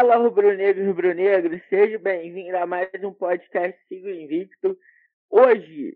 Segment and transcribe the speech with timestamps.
[0.00, 4.74] Fala, rubro-negros rubro-negros, seja bem-vindo a mais um podcast Sigo Invicto.
[5.28, 5.94] Hoje,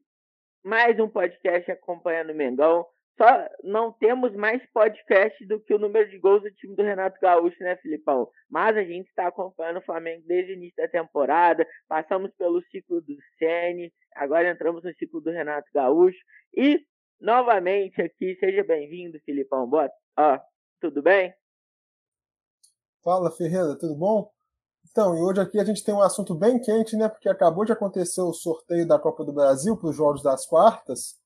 [0.62, 2.84] mais um podcast acompanhando o Mengão.
[3.16, 7.18] Só não temos mais podcast do que o número de gols do time do Renato
[7.18, 8.28] Gaúcho, né, Filipão?
[8.50, 11.66] Mas a gente está acompanhando o Flamengo desde o início da temporada.
[11.88, 16.20] Passamos pelo ciclo do Sene, agora entramos no ciclo do Renato Gaúcho.
[16.54, 16.78] E,
[17.18, 19.66] novamente aqui, seja bem-vindo, Filipão.
[19.66, 20.38] Boa, ó,
[20.78, 21.32] tudo bem?
[23.04, 24.30] Fala, Ferreira, tudo bom?
[24.90, 27.06] Então, e hoje aqui a gente tem um assunto bem quente, né?
[27.06, 31.16] Porque acabou de acontecer o sorteio da Copa do Brasil para os jogos das quartas.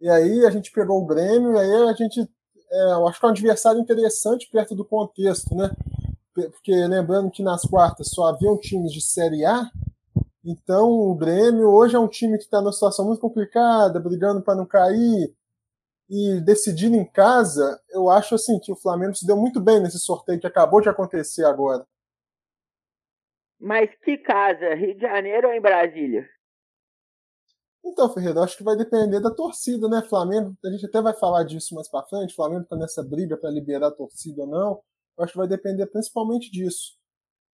[0.00, 2.20] E aí a gente pegou o Grêmio, e aí a gente.
[2.70, 5.70] É, eu acho que é um adversário interessante perto do contexto, né?
[6.32, 9.70] Porque lembrando que nas quartas só haviam times de Série A,
[10.42, 14.54] então o Grêmio hoje é um time que está numa situação muito complicada, brigando para
[14.54, 15.34] não cair
[16.08, 17.80] e decidindo em casa.
[17.90, 20.88] Eu acho assim que o Flamengo se deu muito bem nesse sorteio que acabou de
[20.88, 21.86] acontecer agora.
[23.60, 24.74] Mas que casa?
[24.74, 26.28] Rio de Janeiro ou em Brasília?
[27.84, 30.02] Então, Ferreira, acho que vai depender da torcida, né?
[30.02, 32.34] Flamengo, a gente até vai falar disso mais para frente.
[32.34, 34.82] Flamengo está nessa briga para liberar a torcida ou não.
[35.16, 36.98] Eu acho que vai depender principalmente disso.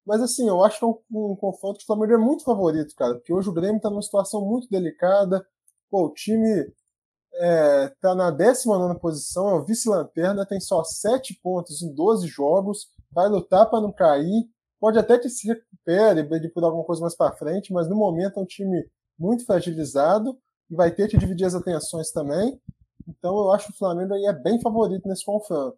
[0.05, 2.95] Mas assim, eu acho que é um, um confronto que o Flamengo é muito favorito,
[2.95, 3.15] cara.
[3.15, 5.45] Porque hoje o Grêmio está numa situação muito delicada.
[5.89, 6.73] Pô, o time
[7.35, 13.27] é, na 19 posição, é o vice-lanterna, tem só 7 pontos em 12 jogos, vai
[13.27, 14.45] lutar para não cair.
[14.79, 18.39] Pode até que se recupere, brigue por alguma coisa mais para frente, mas no momento
[18.39, 18.85] é um time
[19.17, 20.37] muito fragilizado
[20.69, 22.59] e vai ter que dividir as atenções também.
[23.07, 25.77] Então eu acho que o Flamengo aí é bem favorito nesse confronto.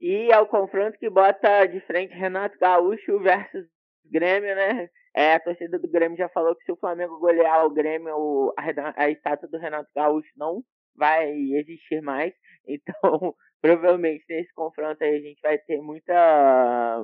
[0.00, 3.66] E é o confronto que bota de frente Renato Gaúcho versus
[4.06, 4.88] Grêmio, né?
[5.14, 9.04] É, a torcida do Grêmio já falou que se o Flamengo golear o Grêmio, a,
[9.04, 10.62] a estátua do Renato Gaúcho não
[10.96, 12.32] vai existir mais.
[12.68, 17.02] Então, provavelmente nesse confronto aí a gente vai ter muita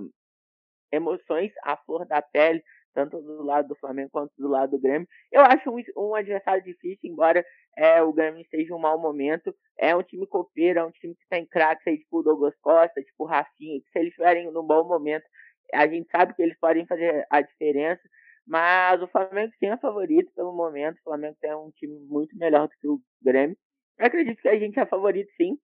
[0.92, 2.62] emoções à flor da pele,
[2.94, 5.08] tanto do lado do Flamengo quanto do lado do Grêmio.
[5.32, 7.44] Eu acho um, um adversário difícil, embora
[7.76, 9.54] é, o Grêmio esteja um mau momento.
[9.78, 13.02] É um time copeiro, é um time que tem craques aí, tipo o Douglas Costa,
[13.02, 15.24] tipo o Rafinha, que se eles estiverem num bom momento,
[15.72, 18.02] a gente sabe que eles podem fazer a diferença.
[18.46, 20.98] Mas o Flamengo sim é favorito pelo momento.
[20.98, 23.56] O Flamengo tem um time muito melhor do que o Grêmio.
[23.98, 25.58] Eu acredito que a gente é favorito sim.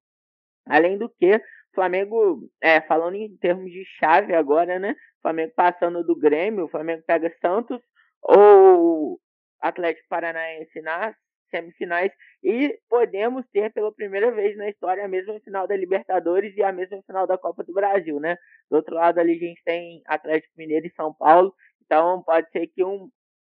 [0.67, 1.41] Além do que,
[1.75, 4.95] Flamengo, é, falando em termos de chave agora, né?
[5.21, 7.81] Flamengo passando do Grêmio, o Flamengo pega Santos
[8.23, 9.21] ou
[9.61, 11.15] Atlético Paranaense nas
[11.53, 12.11] semifinais
[12.43, 16.73] e podemos ter pela primeira vez na história a mesma final da Libertadores e a
[16.73, 18.37] mesma final da Copa do Brasil, né?
[18.71, 21.55] Do outro lado ali a gente tem Atlético Mineiro e São Paulo,
[21.85, 23.09] então pode ser que um,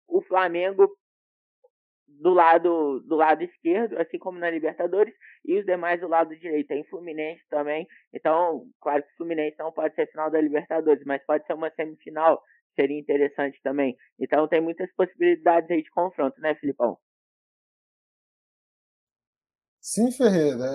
[0.08, 0.90] o Flamengo
[2.20, 5.14] do lado do lado esquerdo, assim como na Libertadores,
[5.46, 6.68] e os demais do lado direito.
[6.68, 7.88] Tem Fluminense também.
[8.14, 11.72] Então, claro que o Fluminense não pode ser final da Libertadores, mas pode ser uma
[11.72, 12.42] semifinal,
[12.76, 13.96] seria interessante também.
[14.20, 16.98] Então tem muitas possibilidades aí de confronto, né, Filipão?
[19.82, 20.66] Sim, Ferreira.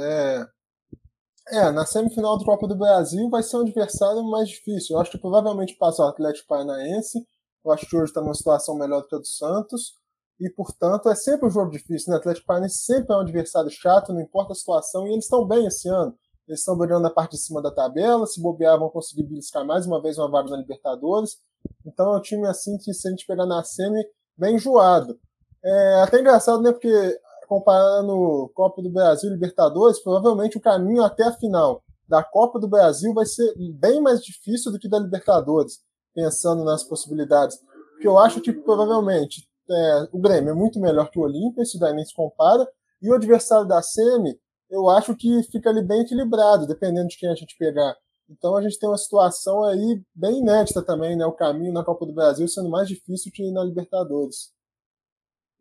[1.51, 4.97] É, é na semifinal do Copa do Brasil vai ser um adversário mais difícil.
[4.97, 7.25] Eu acho que provavelmente passa o Atlético Paranaense.
[7.65, 9.95] Eu acho que hoje está numa situação melhor do que a do Santos
[10.41, 12.11] e, portanto, é sempre um jogo difícil.
[12.11, 12.17] Né?
[12.17, 15.47] O Atlético Paranaense sempre é um adversário chato, não importa a situação, e eles estão
[15.47, 16.15] bem esse ano.
[16.47, 19.87] Eles estão brigando na parte de cima da tabela, se bobear, vão conseguir beliscar mais
[19.87, 21.39] uma vez uma vaga na Libertadores.
[21.85, 24.05] Então é um time assim que, se a gente pegar na semi,
[24.37, 25.19] bem enjoado.
[25.65, 26.71] É até engraçado, né?
[26.73, 32.59] Porque comparando Copa do Brasil e Libertadores, provavelmente o caminho até a final da Copa
[32.59, 35.81] do Brasil vai ser bem mais difícil do que da Libertadores,
[36.15, 37.59] pensando nas possibilidades.
[37.93, 41.79] Porque eu acho que provavelmente é, o Grêmio é muito melhor que o Olímpia, isso
[41.79, 42.67] daí nem se compara.
[43.03, 44.39] E o adversário da Semi,
[44.71, 47.97] eu acho que fica ali bem equilibrado, dependendo de quem a gente pegar.
[48.29, 51.25] Então a gente tem uma situação aí bem inédita também, né?
[51.27, 54.53] O caminho na Copa do Brasil sendo mais difícil que na Libertadores.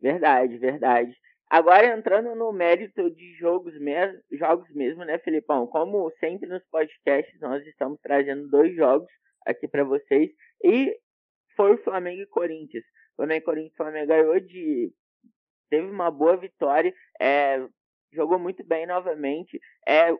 [0.00, 1.16] Verdade, verdade.
[1.48, 5.66] Agora entrando no mérito de jogos mesmo, jogos mesmo, né, Felipão?
[5.66, 9.08] Como sempre nos podcasts, nós estamos trazendo dois jogos
[9.46, 10.30] aqui para vocês.
[10.64, 10.92] E
[11.56, 12.84] foi o Flamengo e Corinthians.
[13.14, 14.92] Flamengo e Corinthians, Flamengo ganhou de.
[15.70, 17.64] Teve uma boa vitória, é,
[18.12, 19.60] jogou muito bem novamente.
[19.86, 20.12] É,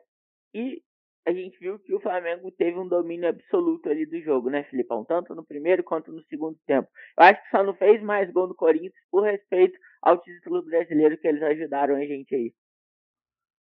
[0.54, 0.80] e
[1.26, 5.04] a gente viu que o Flamengo teve um domínio absoluto ali do jogo, né, Filipão?
[5.04, 6.88] Tanto no primeiro quanto no segundo tempo.
[7.18, 11.18] Eu acho que só não fez mais gol do Corinthians por respeito ao título brasileiro
[11.18, 12.54] que eles ajudaram a gente aí.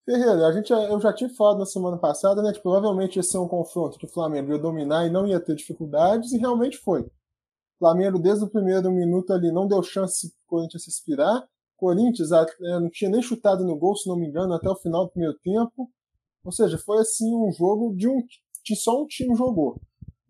[0.05, 3.39] Ferreira, a gente, eu já tinha falado na semana passada, né, que provavelmente ia ser
[3.39, 7.11] um confronto que o Flamengo ia dominar e não ia ter dificuldades, e realmente foi.
[7.79, 11.49] Flamengo, desde o primeiro minuto ali, não deu chance para o Corinthians respirar.
[11.77, 12.45] Corinthians é,
[12.79, 15.39] não tinha nem chutado no gol, se não me engano, até o final do primeiro
[15.39, 15.91] tempo.
[16.45, 18.23] Ou seja, foi assim um jogo de um
[18.63, 19.81] que só um time jogou.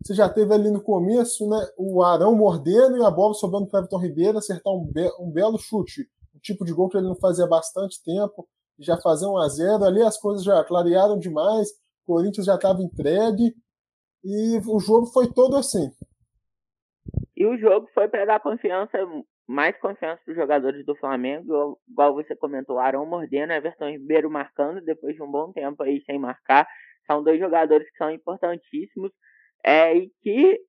[0.05, 3.79] Você já teve ali no começo né, o Arão mordendo e a bola sobrando para
[3.79, 6.07] Everton Ribeiro acertar um, be um belo chute.
[6.35, 8.47] Um tipo de gol que ele não fazia há bastante tempo,
[8.77, 9.83] já fazer um a zero.
[9.83, 11.69] Ali as coisas já clarearam demais,
[12.03, 13.55] o Corinthians já estava entregue
[14.23, 15.89] e o jogo foi todo assim.
[17.35, 18.99] E o jogo foi para dar confiança,
[19.47, 24.81] mais confiança para os jogadores do Flamengo, igual você comentou, Arão mordendo, Everton Ribeiro marcando
[24.81, 26.67] depois de um bom tempo aí sem marcar.
[27.07, 29.11] São dois jogadores que são importantíssimos
[29.65, 30.59] é, e que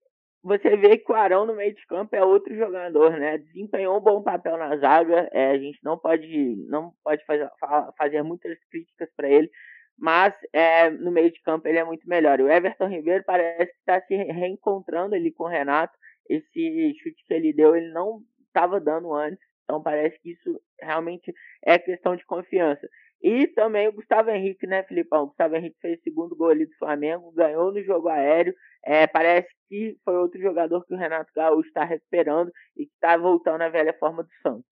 [0.42, 3.36] você vê que o Arão no meio de campo é outro jogador, né?
[3.36, 5.28] Desempenhou um bom papel na zaga.
[5.32, 7.50] É, a gente não pode, não pode fazer,
[7.98, 9.50] fazer muitas críticas para ele,
[9.98, 12.40] mas é, no meio de campo ele é muito melhor.
[12.40, 15.92] O Everton Ribeiro parece que está se reencontrando ali com o Renato.
[16.28, 19.44] Esse chute que ele deu, ele não estava dando antes.
[19.64, 21.34] Então parece que isso realmente
[21.64, 22.88] é questão de confiança.
[23.22, 25.24] E também o Gustavo Henrique, né, Filipão?
[25.24, 28.54] O Gustavo Henrique fez o segundo gol ali do Flamengo, ganhou no jogo aéreo.
[28.84, 33.16] É, parece que foi outro jogador que o Renato Gaúcho está recuperando e que está
[33.16, 34.64] voltando à velha forma do Santos.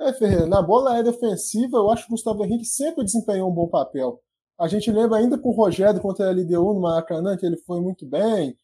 [0.00, 3.54] É, Ferreira, na bola aérea ofensiva, eu acho que o Gustavo Henrique sempre desempenhou um
[3.54, 4.20] bom papel.
[4.60, 7.80] A gente lembra ainda com o Rogério contra a LDU no Maracanã, que ele foi
[7.80, 8.54] muito bem.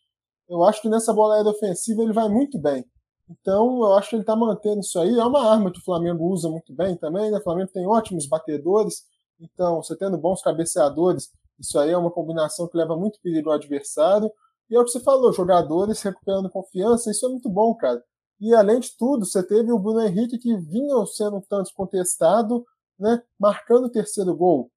[0.48, 2.84] Eu acho que nessa bola aérea ofensiva ele vai muito bem.
[3.28, 5.18] Então, eu acho que ele está mantendo isso aí.
[5.18, 7.38] É uma arma que o Flamengo usa muito bem também, né?
[7.38, 9.04] O Flamengo tem ótimos batedores.
[9.40, 13.56] Então, você tendo bons cabeceadores, isso aí é uma combinação que leva muito perigo ao
[13.56, 14.30] adversário.
[14.70, 18.02] E é o que você falou, jogadores recuperando confiança, isso é muito bom, cara.
[18.40, 22.64] E além de tudo, você teve o Bruno Henrique que vinha sendo um tanto contestado,
[22.98, 23.22] né?
[23.38, 24.70] Marcando o terceiro gol.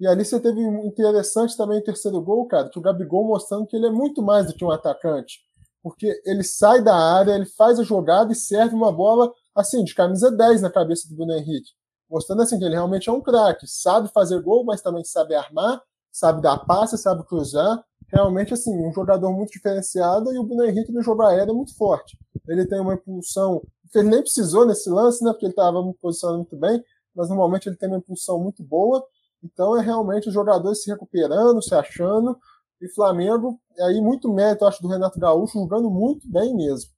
[0.00, 3.76] E ali você teve interessante também o terceiro gol, cara, que o Gabigol mostrando que
[3.76, 5.40] ele é muito mais do que um atacante
[5.84, 9.94] porque ele sai da área, ele faz a jogada e serve uma bola assim, de
[9.94, 11.72] camisa 10 na cabeça do Bruno Henrique.
[12.08, 15.82] Mostrando assim que ele realmente é um craque, sabe fazer gol, mas também sabe armar,
[16.10, 17.84] sabe dar passe, sabe cruzar.
[18.08, 21.76] Realmente, assim, um jogador muito diferenciado e o Bruno Henrique no jogo aéreo é muito
[21.76, 22.16] forte.
[22.48, 23.60] Ele tem uma impulsão,
[23.92, 26.82] que ele nem precisou nesse lance, né, porque ele estava posicionando muito bem,
[27.14, 29.04] mas normalmente ele tem uma impulsão muito boa.
[29.42, 32.38] Então é realmente o jogador se recuperando, se achando,
[32.80, 36.94] e Flamengo, aí muito mérito, acho, do Renato Gaúcho, jogando muito bem mesmo.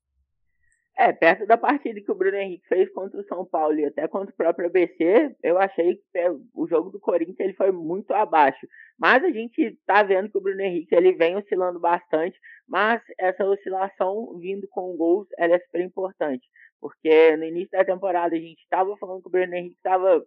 [0.98, 4.08] É, perto da partida que o Bruno Henrique fez contra o São Paulo e até
[4.08, 8.66] contra o próprio ABC, eu achei que o jogo do Corinthians ele foi muito abaixo.
[8.98, 13.44] Mas a gente tá vendo que o Bruno Henrique ele vem oscilando bastante, mas essa
[13.44, 16.46] oscilação vindo com gols, ela é super importante.
[16.80, 20.24] Porque no início da temporada a gente estava falando que o Bruno Henrique estava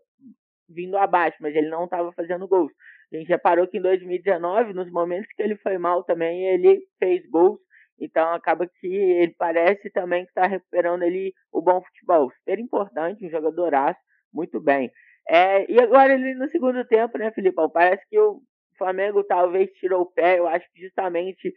[0.70, 2.72] vindo abaixo, mas ele não estava fazendo gols.
[3.12, 7.28] A gente reparou que em 2019, nos momentos que ele foi mal também, ele fez
[7.30, 7.60] gols.
[8.00, 12.32] Então acaba que ele parece também que está recuperando ali o bom futebol.
[12.38, 14.00] Super importante, um jogadoraço,
[14.32, 14.92] muito bem.
[15.28, 17.70] É, e agora ele no segundo tempo, né, Filipão?
[17.70, 18.42] Parece que o
[18.78, 20.40] Flamengo talvez tirou o pé.
[20.40, 21.54] Eu acho que justamente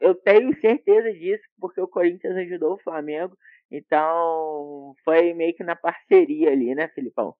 [0.00, 3.36] eu tenho certeza disso, porque o Corinthians ajudou o Flamengo.
[3.70, 7.34] Então foi meio que na parceria ali, né, Filipão?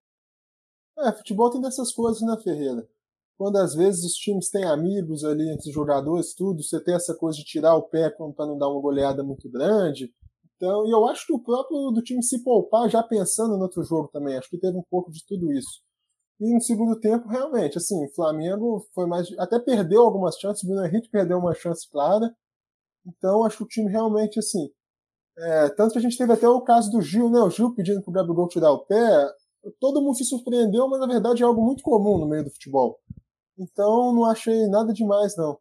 [0.99, 2.87] É, futebol tem dessas coisas, né, Ferreira?
[3.37, 7.15] Quando às vezes os times têm amigos ali entre os jogadores, tudo, você tem essa
[7.15, 10.13] coisa de tirar o pé para não dar uma goleada muito grande.
[10.57, 13.83] Então, e eu acho que o próprio do time se poupar já pensando no outro
[13.83, 15.83] jogo também, acho que teve um pouco de tudo isso.
[16.41, 19.29] E no segundo tempo, realmente, assim, o Flamengo foi mais.
[19.39, 22.35] Até perdeu algumas chances, o Bruno Henrique perdeu uma chance clara.
[23.07, 24.69] Então, acho que o time realmente, assim.
[25.37, 27.41] É, tanto que a gente teve até o caso do Gil, né?
[27.41, 29.29] O Gil pedindo pro Gabigol tirar o pé.
[29.81, 33.01] Todo mundo se surpreendeu, mas na verdade é algo muito comum no meio do futebol.
[33.59, 35.59] Então não achei nada demais, não.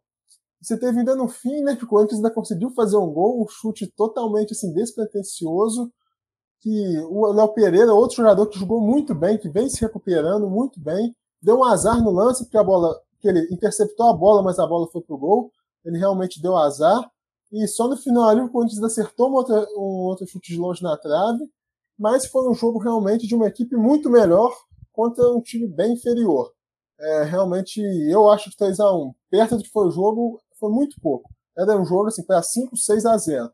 [0.60, 3.46] Você teve ainda no fim, né, que o Corinthians ainda conseguiu fazer um gol, um
[3.46, 5.92] chute totalmente assim, despretensioso,
[6.60, 10.80] que o Léo Pereira, outro jogador que jogou muito bem, que vem se recuperando muito
[10.80, 14.58] bem, deu um azar no lance, porque a bola, que ele interceptou a bola, mas
[14.58, 15.52] a bola foi pro gol,
[15.84, 17.10] ele realmente deu azar,
[17.52, 20.82] e só no final ali o Corinthians acertou um outro, um outro chute de longe
[20.82, 21.44] na trave,
[21.98, 24.50] mas foi um jogo realmente de uma equipe muito melhor
[24.92, 26.50] contra um time bem inferior
[26.98, 30.70] é, realmente eu acho que 3 a 1 perto do que foi o jogo, foi
[30.70, 31.28] muito pouco.
[31.56, 33.50] Era um jogo assim, 5, 6 a 0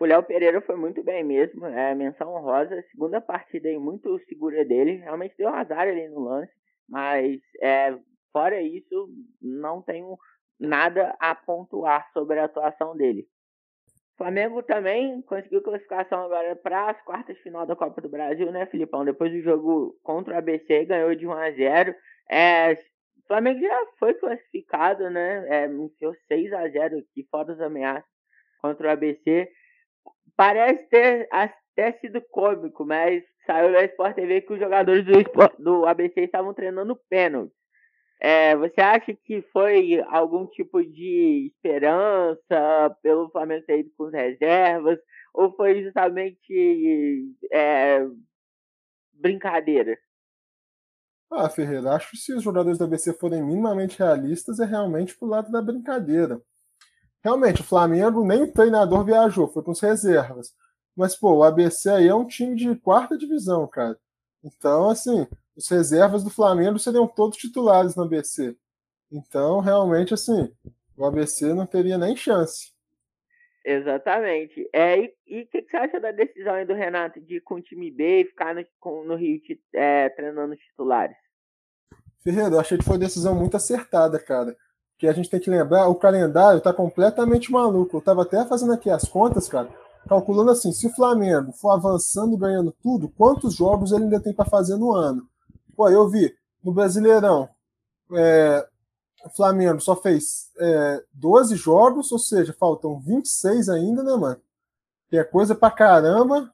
[0.00, 4.64] o Léo Pereira foi muito bem mesmo, é, menção honrosa, segunda partida aí muito segura
[4.64, 6.52] dele, realmente deu azar ali no lance,
[6.88, 7.94] mas é,
[8.32, 10.16] fora isso, não tenho
[10.58, 13.28] nada a pontuar sobre a atuação dele.
[14.20, 18.66] Flamengo também conseguiu classificação agora para as quartas de final da Copa do Brasil, né,
[18.66, 19.02] Filipão?
[19.02, 21.94] Depois do jogo contra o ABC, ganhou de 1 a 0.
[22.30, 25.46] É, o Flamengo já foi classificado, né?
[25.48, 28.04] É, enfiou 6 a 0 aqui, fora os ameaças
[28.60, 29.50] contra o ABC.
[30.36, 35.12] Parece ter até sido cômico, mas saiu da Sport TV que os jogadores do,
[35.58, 37.54] do ABC estavam treinando pênalti.
[38.20, 44.12] É, você acha que foi algum tipo de esperança pelo Flamengo ter ido com as
[44.12, 44.98] reservas?
[45.32, 48.06] Ou foi justamente é,
[49.14, 49.96] brincadeira?
[51.32, 55.28] Ah, Ferreira, acho que se os jogadores da ABC forem minimamente realistas, é realmente pro
[55.28, 56.42] lado da brincadeira.
[57.22, 60.48] Realmente, o Flamengo nem o treinador viajou, foi com as reservas.
[60.96, 63.96] Mas, pô, o ABC aí é um time de quarta divisão, cara.
[64.42, 65.26] Então, assim,
[65.60, 68.56] os reservas do Flamengo seriam todos titulares no ABC.
[69.12, 70.50] Então, realmente, assim,
[70.96, 72.72] o ABC não teria nem chance.
[73.62, 74.68] Exatamente.
[74.72, 77.56] É, e o que, que, você acha da decisão aí do Renato de ir com
[77.56, 78.64] o time B e ficar no,
[79.04, 79.38] no Rio
[79.74, 81.16] é, treinando os titulares?
[82.24, 84.56] Ferreira, eu achei que foi uma decisão muito acertada, cara.
[84.92, 87.98] Porque a gente tem que lembrar, o calendário tá completamente maluco.
[87.98, 89.68] Eu tava até fazendo aqui as contas, cara,
[90.08, 94.34] calculando assim, se o Flamengo for avançando e ganhando tudo, quantos jogos ele ainda tem
[94.34, 95.28] para fazer no ano?
[95.80, 96.30] Pô, eu vi
[96.62, 97.48] no Brasileirão,
[98.12, 98.68] é,
[99.24, 104.42] o Flamengo só fez é, 12 jogos, ou seja, faltam 26 ainda, né, mano?
[105.08, 106.52] Que é coisa pra caramba.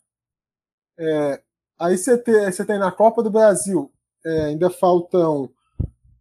[0.96, 1.42] É,
[1.76, 3.90] aí você tem, tem na Copa do Brasil,
[4.24, 5.50] é, ainda faltam,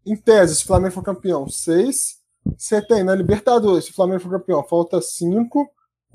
[0.03, 2.19] em tese, se o Flamengo for campeão, 6.
[2.57, 5.69] Você tem na Libertadores, se o Flamengo for campeão, falta 5.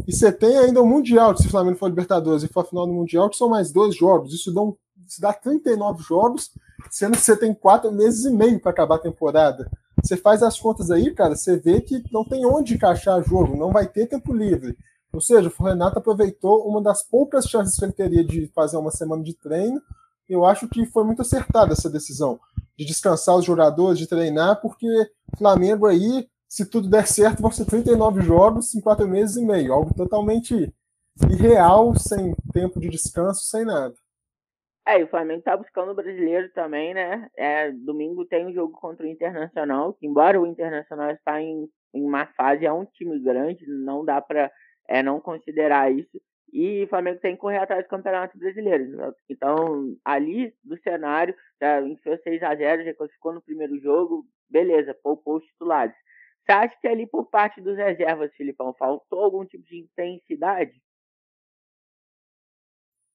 [0.08, 2.84] E você tem ainda o Mundial, se o Flamengo for Libertadores e for a final
[2.84, 4.34] do Mundial, que são mais dois jogos.
[4.34, 4.74] Isso dá, um,
[5.10, 6.50] isso dá 39 jogos,
[6.88, 9.68] sendo que você tem quatro meses e meio para acabar a temporada.
[10.02, 13.72] Você faz as contas aí, cara, você vê que não tem onde encaixar jogo, não
[13.72, 14.76] vai ter tempo livre.
[15.12, 18.92] Ou seja, o Renato aproveitou uma das poucas chances que ele teria de fazer uma
[18.92, 19.82] semana de treino.
[20.28, 22.38] Eu acho que foi muito acertada essa decisão
[22.78, 24.86] de descansar os jogadores, de treinar, porque
[25.36, 29.72] Flamengo aí, se tudo der certo, vão ser 39 jogos em quatro meses e meio,
[29.72, 30.72] algo totalmente
[31.28, 33.94] irreal, sem tempo de descanso, sem nada.
[34.90, 37.30] É, e o Flamengo tá buscando o brasileiro também, né?
[37.36, 42.04] É, domingo tem um jogo contra o Internacional, que embora o Internacional está em, em
[42.08, 44.50] má fase, é um time grande, não dá para
[44.88, 46.20] é, não considerar isso.
[46.52, 48.84] E o Flamengo tem que correr atrás do Campeonato Brasileiro.
[48.96, 49.12] Né?
[49.28, 54.92] Então, ali do cenário, já enfiou 6 a 0 já classificou no primeiro jogo, beleza,
[54.92, 55.94] poupou os titulares.
[56.44, 60.72] Você acha que ali por parte dos reservas, Filipão, faltou algum tipo de intensidade?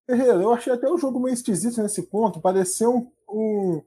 [0.06, 2.40] Ferreira, eu achei até o jogo meio esquisito nesse ponto.
[2.40, 3.82] Pareceu um, um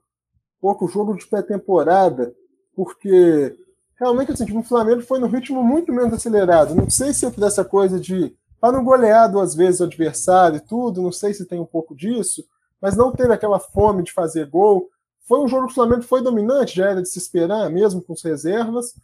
[0.61, 2.35] pouco jogo de pré-temporada,
[2.75, 3.57] porque
[3.99, 6.75] realmente assim, tipo, o Flamengo foi no ritmo muito menos acelerado.
[6.75, 10.57] Não sei se é por essa coisa de para não golear duas vezes o adversário
[10.57, 12.45] e tudo, não sei se tem um pouco disso,
[12.81, 14.89] mas não teve aquela fome de fazer gol.
[15.21, 18.15] Foi um jogo que o Flamengo foi dominante, já era de se esperar, mesmo com
[18.15, 18.95] as reservas,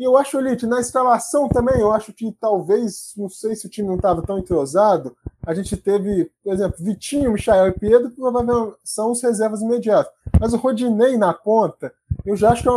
[0.00, 3.68] e eu acho, Elite, na escalação também, eu acho que talvez, não sei se o
[3.68, 5.14] time não estava tão entrosado,
[5.44, 10.10] a gente teve, por exemplo, Vitinho, Michael e Pedro, provavelmente são os reservas imediatos.
[10.40, 11.92] Mas o Rodinei na ponta,
[12.24, 12.72] eu já acho que é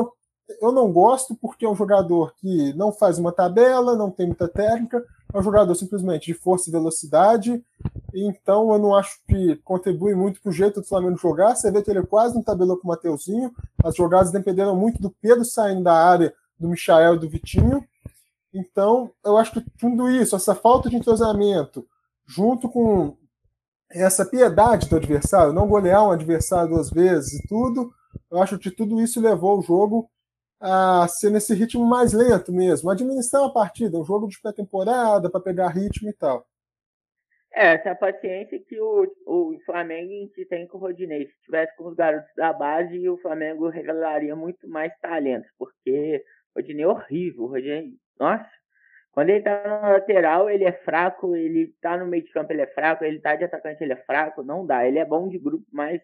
[0.62, 4.50] eu não gosto porque é um jogador que não faz uma tabela, não tem muita
[4.50, 5.02] técnica,
[5.34, 7.64] é um jogador simplesmente de força e velocidade,
[8.14, 11.56] então eu não acho que contribui muito para o jeito do Flamengo jogar.
[11.56, 13.50] Você vê que ele quase não tabelou com o Mateuzinho,
[13.82, 17.86] as jogadas dependeram muito do Pedro saindo da área do Michael e do Vitinho.
[18.54, 21.88] Então, eu acho que tudo isso, essa falta de entrosamento,
[22.26, 23.18] junto com
[23.90, 27.92] essa piedade do adversário, não golear um adversário duas vezes e tudo,
[28.32, 30.10] eu acho que tudo isso levou o jogo
[30.60, 35.42] a ser nesse ritmo mais lento mesmo, administrar uma partida, um jogo de pré-temporada para
[35.42, 36.46] pegar ritmo e tal.
[37.54, 40.10] É, essa paciência que o, o Flamengo
[40.50, 41.28] tem com o Rodinei.
[41.28, 46.24] Se tivesse com os garotos da base, o Flamengo revelaria muito mais talentos, porque
[46.56, 47.44] Rodinei é horrível.
[47.44, 48.50] O Rodinei, nossa,
[49.12, 52.64] quando ele tá na lateral, ele é fraco, ele tá no meio de campo, ele
[52.64, 54.88] é fraco, ele tá de atacante, ele é fraco, não dá.
[54.88, 56.02] Ele é bom de grupo, mas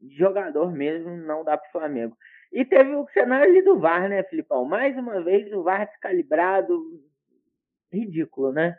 [0.00, 2.16] de jogador mesmo não dá pro Flamengo.
[2.50, 4.64] E teve o cenário ali do VAR, né, Filipão?
[4.64, 6.74] Mais uma vez o VAR descalibrado,
[7.92, 8.78] ridículo, né?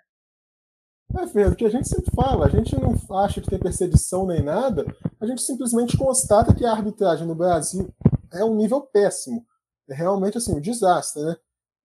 [1.17, 4.43] É, Pedro, que a gente sempre fala, a gente não acha que tem perseguição nem
[4.43, 4.85] nada,
[5.19, 7.89] a gente simplesmente constata que a arbitragem no Brasil
[8.33, 9.45] é um nível péssimo
[9.89, 11.35] é realmente assim, um desastre, né?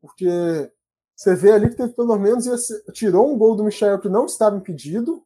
[0.00, 0.70] Porque
[1.16, 2.46] você vê ali que teve pelo menos
[2.92, 5.24] tirou um gol do Michel que não estava impedido,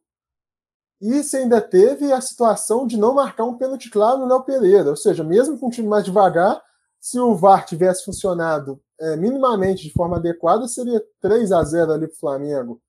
[1.01, 4.89] e você ainda teve a situação de não marcar um pênalti claro no Léo Pereira.
[4.89, 6.61] Ou seja, mesmo com um time mais devagar,
[6.99, 12.07] se o VAR tivesse funcionado é, minimamente de forma adequada, seria 3 a 0 ali
[12.07, 12.81] para o Flamengo.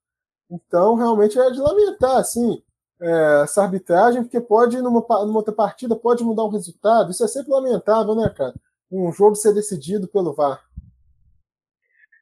[0.51, 2.61] Então, realmente é de lamentar, assim,
[3.01, 7.13] é, essa arbitragem, porque pode, numa, numa outra partida, pode mudar o resultado.
[7.13, 8.55] Isso é sempre lamentável, né, cara?
[8.91, 10.63] Um jogo ser decidido pelo VAR.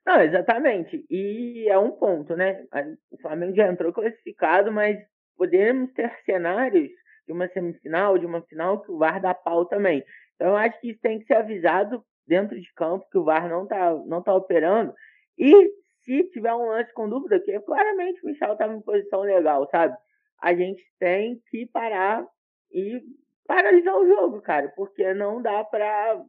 [0.07, 1.05] Não, exatamente.
[1.11, 2.65] E é um ponto, né?
[3.11, 4.99] O Flamengo já entrou classificado, mas
[5.37, 6.91] podemos ter cenários
[7.27, 10.03] de uma semifinal, de uma final, que o VAR dá pau também.
[10.35, 13.49] Então eu acho que isso tem que ser avisado dentro de campo que o VAR
[13.49, 14.95] não tá, não tá operando.
[15.37, 15.71] E
[16.05, 19.97] se tiver um lance com dúvida, que claramente o Michel estava em posição legal, sabe?
[20.41, 22.27] A gente tem que parar
[22.73, 23.03] e
[23.47, 26.25] paralisar o jogo, cara, porque não dá para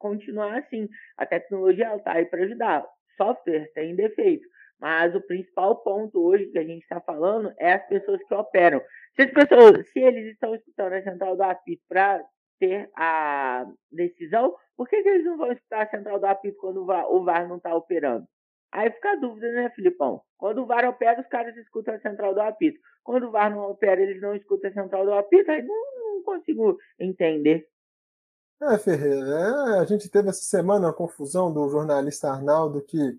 [0.00, 0.88] continuar assim.
[1.16, 2.84] A tecnologia está aí para ajudar.
[3.16, 4.48] Software tem defeito.
[4.80, 8.80] Mas o principal ponto hoje que a gente está falando é as pessoas que operam.
[9.14, 12.24] Se as pessoas, se eles estão escutando a central do apito para
[12.58, 16.82] ter a decisão, por que, que, eles não vão escutar a central do apito quando
[16.82, 18.26] o VAR, o VAR não está operando?
[18.72, 20.22] Aí fica a dúvida, né, Filipão?
[20.38, 22.78] Quando o VAR opera, os caras escutam a central do apito.
[23.02, 25.50] Quando o VAR não opera, eles não escutam a central do apito.
[25.50, 27.66] Aí não, não consigo entender.
[28.62, 33.18] É, Ferreira, é, a gente teve essa semana a confusão do jornalista Arnaldo que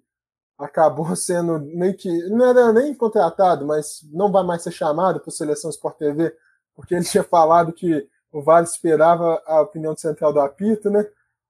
[0.58, 2.10] acabou sendo meio que.
[2.30, 6.36] Não era nem contratado, mas não vai mais ser chamado para Seleção Sport TV,
[6.76, 11.06] porque ele tinha falado que o VAR esperava a opinião central do apito, né?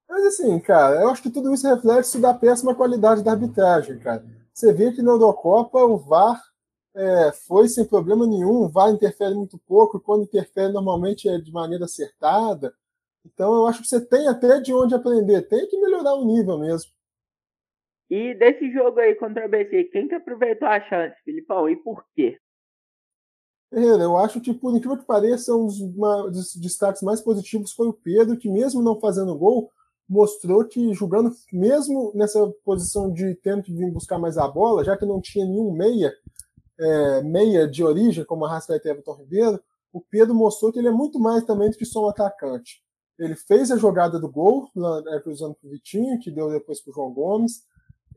[0.10, 4.26] Mas assim, cara, eu acho que tudo isso reflete da péssima qualidade da arbitragem, cara.
[4.54, 6.42] Você vê que na Eurocopa o VAR
[6.96, 11.38] é, foi sem problema nenhum, o VAR interfere muito pouco, e quando interfere normalmente é
[11.38, 12.74] de maneira acertada.
[13.26, 16.58] Então eu acho que você tem até de onde aprender, tem que melhorar o nível
[16.58, 16.92] mesmo.
[18.10, 22.04] E desse jogo aí contra o ABC, quem que aproveitou a chance, Filipão, e por
[22.14, 22.38] quê?
[23.74, 27.94] Ferreira, eu acho que, por incrível que pareça, um dos destaques mais positivos foi o
[27.94, 29.72] Pedro, que mesmo não fazendo gol,
[30.10, 34.98] mostrou que jogando, mesmo nessa posição de tendo que vir buscar mais a bola, já
[34.98, 36.14] que não tinha nenhum meia,
[36.78, 39.64] é, meia de origem, como a Rascaeta e Everton Ribeiro,
[39.94, 42.84] o Pedro mostrou que ele é muito mais também do que só um atacante.
[43.24, 44.70] Ele fez a jogada do gol,
[45.08, 47.64] é, cruzando para o Vitinho, que deu depois para o João Gomes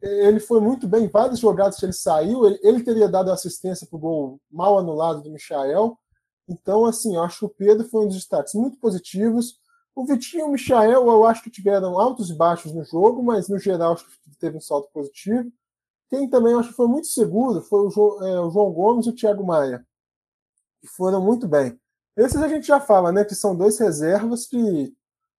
[0.05, 3.87] ele foi muito bem em várias jogadas que ele saiu, ele, ele teria dado assistência
[3.87, 5.99] para o gol mal anulado do Michael.
[6.49, 9.59] Então, assim, eu acho que o Pedro foi um dos destaques muito positivos.
[9.95, 13.49] O Vitinho e o Michael, eu acho que tiveram altos e baixos no jogo, mas
[13.49, 15.51] no geral acho que teve um salto positivo.
[16.11, 19.11] Quem também acho que foi muito seguro foi o, jo, é, o João Gomes e
[19.11, 19.87] o Thiago Maia,
[20.83, 21.79] que foram muito bem.
[22.17, 24.95] Esses a gente já fala, né, que são dois reservas que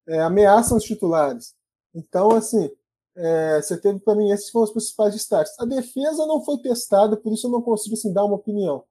[0.08, 1.56] é, ameaçam os titulares.
[1.94, 2.70] Então, assim,
[3.16, 5.58] é, você teve para mim esses foram os principais destaques.
[5.60, 8.84] A defesa não foi testada, por isso eu não consigo assim, dar uma opinião.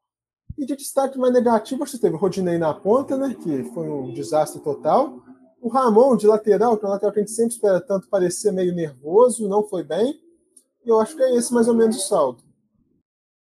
[0.57, 4.13] E de destaque mais negativo, você teve o Rodinei na ponta, né, que foi um
[4.13, 5.21] desastre total.
[5.61, 8.53] O Ramon de lateral, que é um lateral que a gente sempre espera tanto parecer
[8.53, 10.21] meio nervoso, não foi bem.
[10.85, 12.43] E eu acho que é esse mais ou menos o saldo.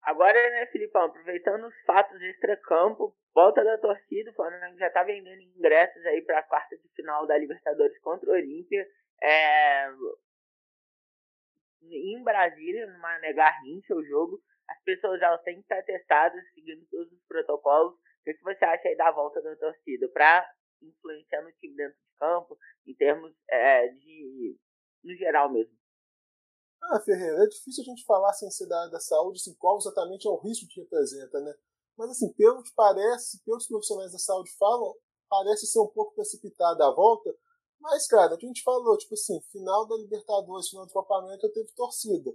[0.02, 5.40] Agora, né, Filipão, aproveitando os fatos extra-campo, volta da torcida, o Flamengo já está vendendo
[5.40, 8.86] ingressos aí para a quarta de final da Libertadores contra o Olímpia.
[9.22, 9.88] É,
[11.82, 13.34] em Brasília, no Mané
[13.90, 17.94] o jogo, as pessoas elas têm que estar testadas, seguindo todos os protocolos.
[17.94, 20.48] O que, que você acha aí da volta da torcida para
[20.82, 24.56] influenciar no time dentro de campo, em termos é, de.
[25.02, 25.74] no geral mesmo?
[26.82, 30.26] Ah, Ferreira, é difícil a gente falar sem ser da, da saúde, assim, qual exatamente
[30.26, 31.52] é o risco que representa, né?
[31.96, 34.94] Mas, assim, pelo que parece, pelos profissionais da saúde falam,
[35.28, 37.34] parece ser um pouco precipitada a volta,
[37.80, 42.30] mas, cara, a gente falou, tipo assim, final da Libertadores, final do Copa teve torcida.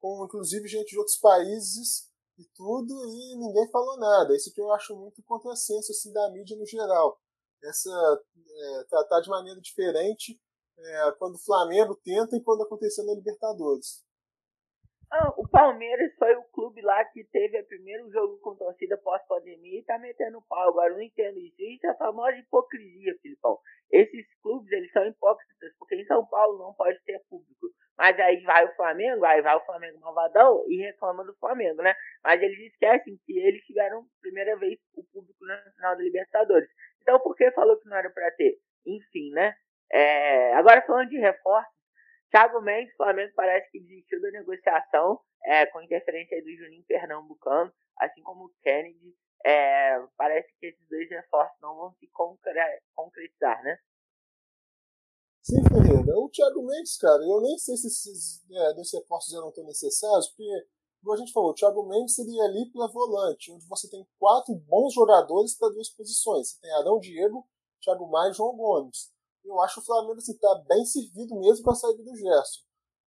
[0.00, 4.34] Com inclusive gente de outros países e tudo, e ninguém falou nada.
[4.34, 7.20] Isso que eu acho muito contrassenso assim, da mídia no geral.
[7.62, 10.40] Essa é, tratar de maneira diferente
[10.76, 14.04] é, quando o Flamengo tenta e quando aconteceu na Libertadores.
[15.14, 19.80] Ah, o Palmeiras foi o clube lá que teve o primeiro jogo com torcida pós-pandemia
[19.80, 20.70] e tá metendo pau.
[20.70, 21.54] Agora eu não entendo isso.
[21.58, 23.58] Isso é a famosa hipocrisia, Filipão.
[23.90, 27.68] Esses clubes, eles são hipócritas, porque em São Paulo não pode ter público.
[27.98, 31.94] Mas aí vai o Flamengo, aí vai o Flamengo malvadão e reclama do Flamengo, né?
[32.24, 36.70] Mas eles esquecem que eles tiveram primeira vez o público na final da Libertadores.
[37.02, 38.56] Então por que falou que não era para ter?
[38.86, 39.54] Enfim, né?
[39.92, 40.54] É...
[40.54, 41.70] Agora falando de reforço,
[42.32, 48.22] Thiago Mendes, Flamengo parece que desistiu da negociação é, com interferência do Juninho Pernambucano, assim
[48.22, 49.14] como o Kennedy.
[49.44, 52.08] É, parece que esses dois reforços não vão se
[52.94, 53.76] concretizar, né?
[55.42, 56.16] Sim, Ferreira.
[56.16, 60.28] O Thiago Mendes, cara, eu nem sei se esses é, dois reforços eram tão necessários,
[60.28, 60.66] porque,
[61.02, 64.54] como a gente falou, o Thiago Mendes seria ali para volante, onde você tem quatro
[64.54, 66.52] bons jogadores para duas posições.
[66.52, 67.46] Você tem Arão Diego,
[67.82, 69.12] Thiago Maia e João Gomes
[69.44, 72.60] eu acho o Flamengo assim, tá bem servido mesmo com a saída do Gerson.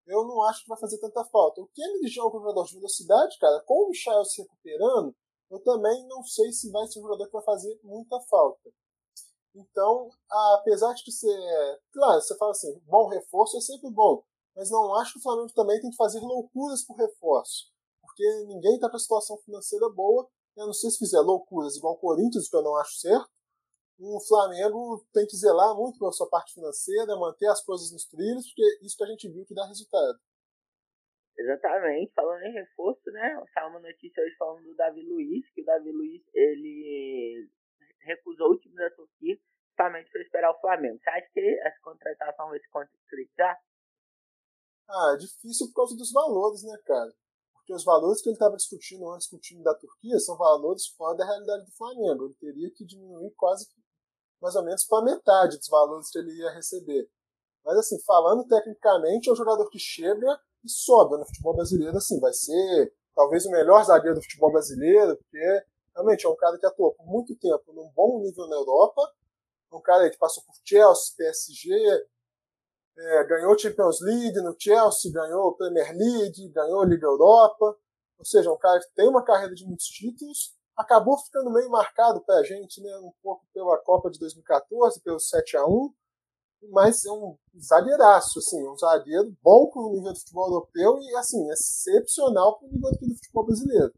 [0.06, 1.62] Eu não acho que vai fazer tanta falta.
[1.62, 3.64] O Kennedy já é um jogador de velocidade, cara.
[3.66, 5.16] Com o Michel se recuperando,
[5.50, 8.70] eu também não sei se vai ser um jogador que vai fazer muita falta.
[9.56, 11.82] Então, apesar de ser.
[11.92, 14.24] Claro, você fala assim, bom reforço é sempre bom.
[14.56, 17.72] Mas não acho que o Flamengo também tem que fazer loucuras por reforço.
[18.02, 20.30] Porque ninguém está com a situação financeira boa.
[20.56, 23.35] Eu não sei se fizer loucuras igual o Corinthians, que eu não acho certo
[23.98, 28.48] o Flamengo tem que zelar muito pela sua parte financeira, manter as coisas nos trilhos,
[28.48, 30.20] porque isso que a gente viu que dá resultado.
[31.38, 33.44] Exatamente, falando em reforço, né?
[33.54, 37.50] Saiu uma notícia hoje falando do Davi Luiz, que o Davi Luiz ele
[38.00, 39.38] recusou o time da Turquia
[39.76, 40.98] justamente para esperar o Flamengo.
[40.98, 43.60] Você acha que essa contratação vai se concretizar?
[44.88, 47.14] Ah, é difícil por causa dos valores, né, cara?
[47.54, 50.88] Porque os valores que ele estava discutindo antes com o time da Turquia são valores
[50.88, 52.26] fora da realidade do Flamengo.
[52.26, 53.68] Ele teria que diminuir quase
[54.42, 57.10] mais ou menos para metade dos valores que ele ia receber.
[57.64, 62.20] Mas assim, falando tecnicamente, é um jogador que chega e sobra no futebol brasileiro, assim,
[62.20, 66.66] vai ser talvez o melhor zagueiro do futebol brasileiro, porque realmente é um cara que
[66.66, 69.02] atuou por muito tempo num bom nível na Europa,
[69.72, 71.74] um cara que passou por Chelsea, PSG,
[72.98, 77.78] é, ganhou Champions League no Chelsea, ganhou Premier League, ganhou Liga Europa,
[78.18, 82.22] ou seja, um cara que tem uma carreira de muitos títulos, acabou ficando meio marcado
[82.22, 85.94] para a gente, né, um pouco pela Copa de 2014, pelo 7 a 1
[86.72, 91.16] mas é um zagueiraço, assim, um zagueiro bom para o nível do futebol europeu e,
[91.16, 93.94] assim, excepcional para o nível do futebol brasileiro.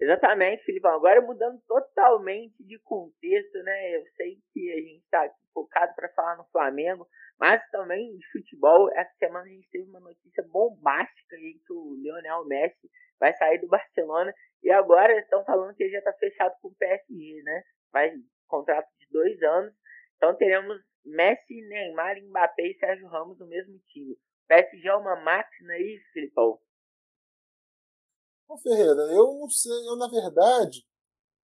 [0.00, 0.92] Exatamente, Filipão.
[0.92, 3.96] Agora mudando totalmente de contexto, né?
[3.96, 7.06] Eu sei que a gente está focado para falar no Flamengo,
[7.38, 8.90] mas também de futebol.
[8.92, 13.58] Essa semana a gente teve uma notícia bombástica aí que o Lionel Messi vai sair
[13.58, 17.62] do Barcelona e agora estão falando que ele já está fechado com o PSG, né?
[17.90, 18.12] Vai
[18.46, 19.74] contrato de dois anos.
[20.16, 24.16] Então teremos Messi, Neymar, Mbappé e Sérgio Ramos no mesmo time.
[24.48, 26.58] PSG é uma máquina aí, Filipão?
[28.48, 30.84] Ô Ferreira, eu não sei, eu na verdade,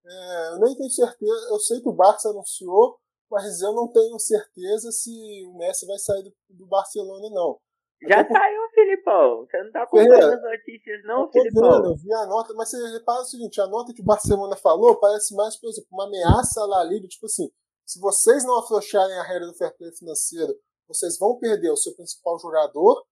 [0.07, 2.99] é, eu nem tenho certeza, eu sei que o Barça anunciou,
[3.31, 5.11] mas eu não tenho certeza se
[5.47, 7.59] o Messi vai sair do, do Barcelona, não.
[8.09, 9.47] Já saiu, Filipão.
[9.47, 11.71] Você não tá acompanhando as notícias, não, Filipão?
[11.71, 14.57] Vendo, eu vi a nota, mas você repara o seguinte, a nota que o Barcelona
[14.57, 17.49] falou parece mais, por exemplo, uma ameaça La Liga, tipo assim,
[17.87, 20.55] se vocês não afrouxarem a regra do fair play financeiro,
[20.89, 23.05] vocês vão perder o seu principal jogador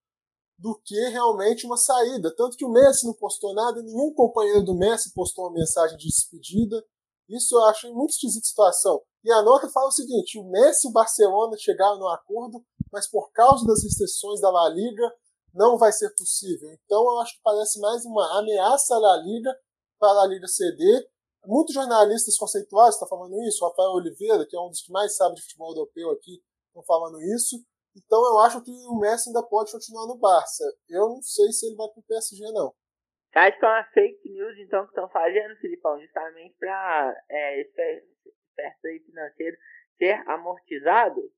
[0.61, 2.35] do que realmente uma saída.
[2.37, 6.07] Tanto que o Messi não postou nada, nenhum companheiro do Messi postou uma mensagem de
[6.07, 6.85] despedida.
[7.29, 9.01] Isso eu acho muito esquisita situação.
[9.25, 13.09] E a nota fala o seguinte: o Messi e o Barcelona chegaram no acordo, mas
[13.09, 15.11] por causa das restrições da La Liga
[15.55, 16.71] não vai ser possível.
[16.85, 19.51] Então eu acho que parece mais uma ameaça à La Liga
[19.99, 21.09] para a Liga ceder
[21.47, 25.17] Muitos jornalistas conceituados estão falando isso, o Rafael Oliveira, que é um dos que mais
[25.17, 27.57] sabe de futebol europeu aqui, estão falando isso.
[27.97, 30.65] Então eu acho que o Messi ainda pode continuar no Barça.
[30.89, 32.75] Eu não sei se ele vai pro PSG, não.
[33.35, 37.81] Acha que é uma fake news, então, que estão fazendo, Filipão, justamente para é, esse
[37.81, 39.57] aí financeiro
[39.97, 41.33] ser amortizado?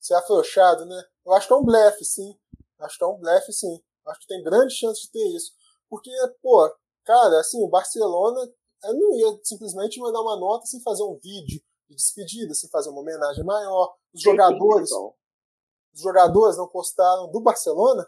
[0.00, 1.02] Ser afrouxado, né?
[1.24, 2.38] Eu acho que é um blefe, sim.
[2.80, 3.82] Acho que é um blefe, sim.
[4.06, 5.52] Acho que tem grande chance de ter isso.
[5.88, 6.10] Porque,
[6.42, 6.68] pô,
[7.04, 8.40] cara, assim, o Barcelona
[8.84, 12.90] eu não ia simplesmente mandar uma nota sem fazer um vídeo de despedida, sem fazer
[12.90, 13.96] uma homenagem maior.
[14.12, 14.90] Os jogadores,
[15.96, 18.06] os jogadores não postaram do Barcelona?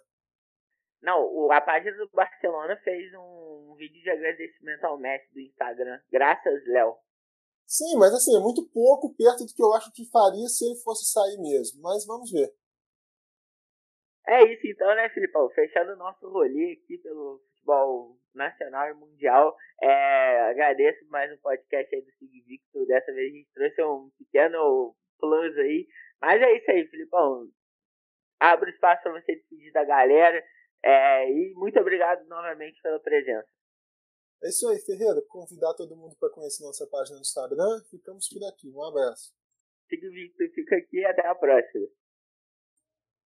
[1.00, 5.98] Não, a página do Barcelona fez um vídeo de agradecimento ao Messi do Instagram.
[6.10, 6.96] Graças, Léo.
[7.66, 10.80] Sim, mas assim, é muito pouco perto do que eu acho que faria se ele
[10.80, 11.80] fosse sair mesmo.
[11.82, 12.52] Mas vamos ver.
[14.26, 15.48] É isso então, né, Filipão?
[15.50, 19.56] Fechando o nosso rolê aqui pelo futebol nacional e mundial.
[19.80, 22.86] É, agradeço mais um podcast aí do Sig Victor.
[22.86, 25.86] Dessa vez a gente trouxe um pequeno plus aí.
[26.20, 27.48] Mas é isso aí, Filipão.
[28.40, 30.44] Abro espaço para você despedir da galera.
[30.84, 33.48] É, e muito obrigado novamente pela presença.
[34.42, 35.20] É isso aí, Ferreira.
[35.28, 37.82] Convidar todo mundo para conhecer nossa página no Instagram.
[37.90, 38.70] Ficamos por aqui.
[38.70, 39.34] Um abraço.
[39.90, 41.86] Victor fica aqui e até a próxima.